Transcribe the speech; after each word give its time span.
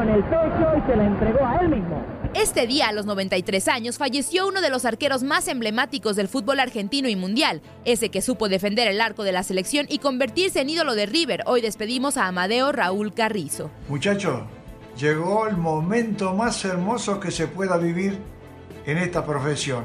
Con 0.00 0.08
el 0.08 0.24
pecho 0.24 0.72
y 0.78 0.90
se 0.90 0.96
la 0.96 1.04
entregó 1.04 1.44
a 1.44 1.56
él 1.56 1.68
mismo. 1.68 2.02
Este 2.32 2.66
día, 2.66 2.88
a 2.88 2.92
los 2.92 3.04
93 3.04 3.68
años, 3.68 3.98
falleció 3.98 4.48
uno 4.48 4.62
de 4.62 4.70
los 4.70 4.86
arqueros 4.86 5.22
más 5.22 5.46
emblemáticos 5.46 6.16
del 6.16 6.26
fútbol 6.26 6.58
argentino 6.58 7.06
y 7.10 7.16
mundial, 7.16 7.60
ese 7.84 8.08
que 8.08 8.22
supo 8.22 8.48
defender 8.48 8.88
el 8.88 9.02
arco 9.02 9.24
de 9.24 9.32
la 9.32 9.42
selección 9.42 9.84
y 9.90 9.98
convertirse 9.98 10.62
en 10.62 10.70
ídolo 10.70 10.94
de 10.94 11.04
River. 11.04 11.42
Hoy 11.44 11.60
despedimos 11.60 12.16
a 12.16 12.28
Amadeo 12.28 12.72
Raúl 12.72 13.12
Carrizo. 13.12 13.70
Muchachos, 13.90 14.40
llegó 14.96 15.46
el 15.46 15.58
momento 15.58 16.32
más 16.32 16.64
hermoso 16.64 17.20
que 17.20 17.30
se 17.30 17.46
pueda 17.46 17.76
vivir 17.76 18.18
en 18.86 18.96
esta 18.96 19.26
profesión. 19.26 19.84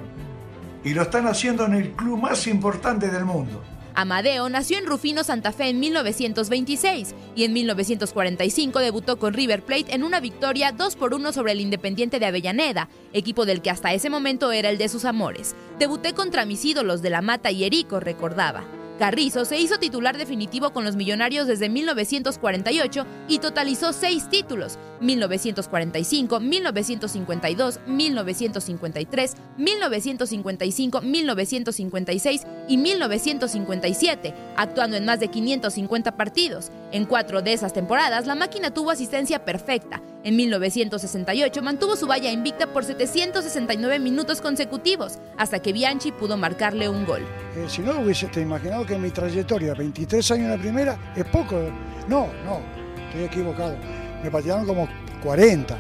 Y 0.86 0.94
lo 0.94 1.02
están 1.02 1.28
haciendo 1.28 1.66
en 1.66 1.74
el 1.74 1.92
club 1.92 2.22
más 2.22 2.48
importante 2.48 3.10
del 3.10 3.26
mundo. 3.26 3.62
Amadeo 3.96 4.50
nació 4.50 4.78
en 4.78 4.86
Rufino, 4.86 5.24
Santa 5.24 5.54
Fe 5.54 5.70
en 5.70 5.80
1926 5.80 7.16
y 7.36 7.46
en 7.46 7.54
1945 7.54 8.80
debutó 8.80 9.18
con 9.18 9.34
River 9.34 9.64
Plate 9.64 9.96
en 9.96 10.04
una 10.04 10.20
victoria 10.20 10.74
2 10.74 10.96
por 10.98 11.14
1 11.14 11.32
sobre 11.32 11.54
el 11.54 11.62
Independiente 11.62 12.20
de 12.20 12.26
Avellaneda, 12.26 12.90
equipo 13.14 13.46
del 13.46 13.62
que 13.62 13.70
hasta 13.70 13.94
ese 13.94 14.10
momento 14.10 14.52
era 14.52 14.70
el 14.70 14.78
de 14.78 14.90
sus 14.90 15.06
amores. 15.06 15.56
Debuté 15.80 16.14
contra 16.14 16.46
mis 16.46 16.66
ídolos 16.66 17.02
de 17.02 17.10
La 17.10 17.22
Mata 17.22 17.52
y 17.52 17.64
Erico, 17.64 18.02
recordaba. 18.02 18.66
Carrizo 19.00 19.44
se 19.44 19.60
hizo 19.60 19.78
titular 19.78 20.18
definitivo 20.18 20.72
con 20.72 20.86
los 20.86 20.96
Millonarios 20.96 21.48
desde 21.48 21.68
1948 21.68 23.06
y 23.28 23.40
totalizó 23.40 23.92
seis 23.92 24.30
títulos, 24.30 24.80
1945, 25.02 26.40
1952, 26.40 27.80
1953, 27.86 29.36
1955, 29.58 31.02
1956 31.02 32.42
y 32.70 32.78
1957, 32.78 34.34
actuando 34.56 34.96
en 34.96 35.06
más 35.06 35.20
de 35.20 35.28
550 35.28 36.16
partidos. 36.16 36.72
En 36.94 37.06
cuatro 37.06 37.42
de 37.42 37.52
esas 37.52 37.74
temporadas, 37.74 38.28
la 38.28 38.36
máquina 38.36 38.74
tuvo 38.74 38.92
asistencia 38.92 39.44
perfecta. 39.44 40.02
En 40.26 40.36
1968 40.38 41.62
mantuvo 41.62 41.96
su 41.96 42.08
valla 42.08 42.32
invicta 42.32 42.66
por 42.66 42.84
769 42.84 44.00
minutos 44.00 44.42
consecutivos, 44.42 45.20
hasta 45.38 45.60
que 45.60 45.72
Bianchi 45.72 46.12
pudo 46.12 46.36
marcarle 46.36 46.90
un 46.90 47.06
gol. 47.06 47.22
Eh, 47.56 47.68
si 47.70 47.84
no 47.84 48.00
hubiese 48.00 48.26
te 48.30 48.42
imaginado 48.42 48.88
que 48.88 48.98
mi 48.98 49.12
trayectoria, 49.12 49.76
23 49.76 50.32
años 50.32 50.46
en 50.46 50.50
la 50.50 50.58
primera, 50.58 51.14
es 51.16 51.26
poco. 51.26 51.70
No, 52.08 52.28
no, 52.44 52.60
estoy 53.06 53.26
equivocado. 53.26 53.78
Me 54.24 54.32
patearon 54.32 54.66
como 54.66 54.90
40. 55.22 55.78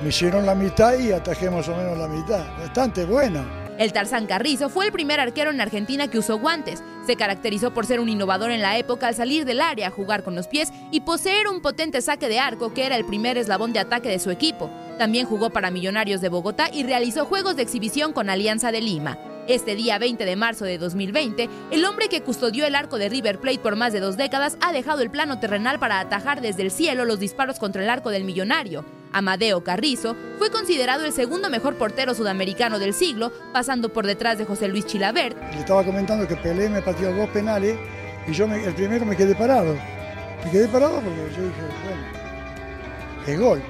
Me 0.00 0.10
hicieron 0.10 0.46
la 0.46 0.54
mitad 0.54 0.96
y 0.96 1.10
atajé 1.10 1.50
más 1.50 1.68
o 1.68 1.76
menos 1.76 1.98
la 1.98 2.06
mitad. 2.06 2.46
Bastante 2.60 3.04
bueno. 3.04 3.65
El 3.78 3.92
Tarzán 3.92 4.26
Carrizo 4.26 4.70
fue 4.70 4.86
el 4.86 4.92
primer 4.92 5.20
arquero 5.20 5.50
en 5.50 5.60
Argentina 5.60 6.08
que 6.08 6.18
usó 6.18 6.38
guantes. 6.38 6.82
Se 7.06 7.16
caracterizó 7.16 7.74
por 7.74 7.84
ser 7.84 8.00
un 8.00 8.08
innovador 8.08 8.50
en 8.50 8.62
la 8.62 8.78
época 8.78 9.06
al 9.06 9.14
salir 9.14 9.44
del 9.44 9.60
área, 9.60 9.90
jugar 9.90 10.22
con 10.22 10.34
los 10.34 10.48
pies 10.48 10.72
y 10.90 11.00
poseer 11.00 11.46
un 11.46 11.60
potente 11.60 12.00
saque 12.00 12.28
de 12.28 12.38
arco 12.38 12.72
que 12.72 12.86
era 12.86 12.96
el 12.96 13.04
primer 13.04 13.36
eslabón 13.36 13.74
de 13.74 13.80
ataque 13.80 14.08
de 14.08 14.18
su 14.18 14.30
equipo. 14.30 14.70
También 14.98 15.26
jugó 15.26 15.50
para 15.50 15.70
Millonarios 15.70 16.22
de 16.22 16.30
Bogotá 16.30 16.70
y 16.72 16.84
realizó 16.84 17.26
juegos 17.26 17.56
de 17.56 17.62
exhibición 17.62 18.14
con 18.14 18.30
Alianza 18.30 18.72
de 18.72 18.80
Lima. 18.80 19.18
Este 19.46 19.76
día 19.76 19.98
20 19.98 20.24
de 20.24 20.36
marzo 20.36 20.64
de 20.64 20.78
2020, 20.78 21.48
el 21.70 21.84
hombre 21.84 22.08
que 22.08 22.22
custodió 22.22 22.66
el 22.66 22.74
arco 22.74 22.96
de 22.96 23.10
River 23.10 23.38
Plate 23.38 23.58
por 23.58 23.76
más 23.76 23.92
de 23.92 24.00
dos 24.00 24.16
décadas 24.16 24.56
ha 24.60 24.72
dejado 24.72 25.02
el 25.02 25.10
plano 25.10 25.38
terrenal 25.38 25.78
para 25.78 26.00
atajar 26.00 26.40
desde 26.40 26.62
el 26.62 26.70
cielo 26.70 27.04
los 27.04 27.20
disparos 27.20 27.58
contra 27.58 27.82
el 27.82 27.90
arco 27.90 28.10
del 28.10 28.24
millonario. 28.24 28.84
Amadeo 29.16 29.64
Carrizo 29.64 30.14
fue 30.36 30.50
considerado 30.50 31.06
el 31.06 31.12
segundo 31.12 31.48
mejor 31.48 31.76
portero 31.76 32.14
sudamericano 32.14 32.78
del 32.78 32.92
siglo, 32.92 33.32
pasando 33.50 33.88
por 33.90 34.06
detrás 34.06 34.36
de 34.36 34.44
José 34.44 34.68
Luis 34.68 34.84
Chilabert. 34.84 35.38
Le 35.54 35.60
estaba 35.60 35.82
comentando 35.82 36.28
que 36.28 36.36
Pelé 36.36 36.68
me 36.68 36.82
pateó 36.82 37.14
dos 37.14 37.30
penales 37.30 37.78
y 38.28 38.32
yo 38.32 38.44
el 38.44 38.74
primero 38.74 39.06
me 39.06 39.16
quedé 39.16 39.34
parado. 39.34 39.74
Me 40.44 40.50
quedé 40.50 40.68
parado 40.68 41.00
porque 41.00 41.16
yo 41.34 41.42
dije, 41.44 41.62
bueno, 41.86 43.26
es 43.26 43.40
gol. 43.40 43.62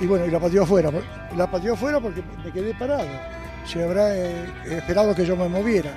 Y 0.00 0.06
bueno, 0.06 0.26
y 0.26 0.30
la 0.32 0.40
pateó 0.40 0.64
afuera. 0.64 0.90
La 1.36 1.48
pateó 1.48 1.74
afuera 1.74 2.00
porque 2.00 2.24
me 2.44 2.50
quedé 2.50 2.74
parado. 2.74 3.06
Se 3.64 3.84
habrá 3.84 4.12
eh, 4.16 4.44
esperado 4.70 5.14
que 5.14 5.24
yo 5.24 5.36
me 5.36 5.48
moviera. 5.48 5.92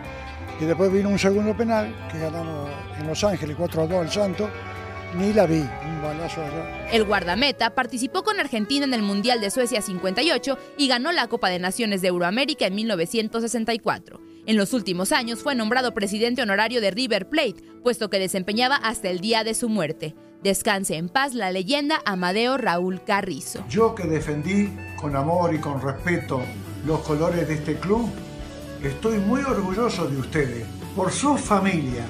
Y 0.59 0.65
después 0.65 0.93
vino 0.93 1.09
un 1.09 1.17
segundo 1.17 1.57
penal 1.57 1.95
que 2.11 2.19
ganamos 2.19 2.69
en 2.99 3.07
Los 3.07 3.23
Ángeles 3.23 3.55
4 3.57 3.81
a 3.81 3.87
2 3.87 4.01
al 4.01 4.11
Santo. 4.11 4.49
Ni 5.15 5.31
la 5.31 5.45
vi, 5.45 5.59
un 5.59 6.01
balazo 6.01 6.41
allá. 6.41 6.89
El 6.91 7.03
guardameta 7.03 7.75
participó 7.75 8.23
con 8.23 8.39
Argentina 8.39 8.83
en 8.83 8.95
el 8.95 9.03
Mundial 9.03 9.39
de 9.41 9.51
Suecia 9.51 9.79
58 9.79 10.57
y 10.75 10.87
ganó 10.87 11.11
la 11.11 11.27
Copa 11.27 11.49
de 11.49 11.59
Naciones 11.59 12.01
de 12.01 12.07
Euroamérica 12.07 12.65
en 12.65 12.73
1964. 12.73 14.19
En 14.47 14.57
los 14.57 14.73
últimos 14.73 15.11
años 15.11 15.43
fue 15.43 15.53
nombrado 15.53 15.93
presidente 15.93 16.41
honorario 16.41 16.81
de 16.81 16.89
River 16.89 17.29
Plate, 17.29 17.61
puesto 17.83 18.09
que 18.09 18.17
desempeñaba 18.17 18.75
hasta 18.75 19.09
el 19.09 19.19
día 19.19 19.43
de 19.43 19.53
su 19.53 19.69
muerte. 19.69 20.15
Descanse 20.41 20.95
en 20.95 21.09
paz 21.09 21.35
la 21.35 21.51
leyenda 21.51 22.01
Amadeo 22.05 22.57
Raúl 22.57 23.03
Carrizo. 23.03 23.63
Yo 23.69 23.93
que 23.93 24.05
defendí 24.05 24.71
con 24.95 25.15
amor 25.15 25.53
y 25.53 25.59
con 25.59 25.79
respeto 25.79 26.41
los 26.87 27.01
colores 27.01 27.47
de 27.47 27.53
este 27.53 27.75
club, 27.75 28.09
estoy 28.83 29.19
muy 29.19 29.41
orgulloso 29.41 30.07
de 30.07 30.17
ustedes, 30.17 30.65
por 30.95 31.11
su 31.11 31.37
familia, 31.37 32.03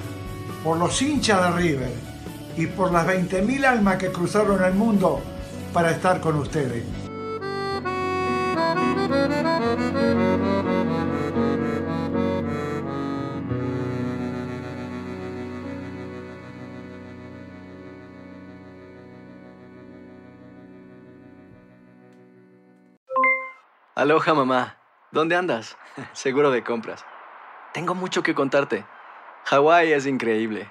por 0.64 0.78
los 0.78 1.00
hinchas 1.02 1.42
de 1.42 1.62
River 1.62 2.13
y 2.56 2.66
por 2.66 2.92
las 2.92 3.06
20.000 3.06 3.64
almas 3.64 3.96
que 3.96 4.12
cruzaron 4.12 4.62
el 4.62 4.74
mundo 4.74 5.20
para 5.72 5.90
estar 5.90 6.20
con 6.20 6.36
ustedes. 6.36 6.84
Aloha 23.96 24.34
mamá. 24.34 24.76
¿Dónde 25.12 25.36
andas? 25.36 25.78
Seguro 26.12 26.50
de 26.50 26.62
compras. 26.64 27.04
Tengo 27.72 27.94
mucho 27.94 28.22
que 28.22 28.34
contarte. 28.34 28.84
Hawái 29.44 29.92
es 29.92 30.06
increíble. 30.06 30.70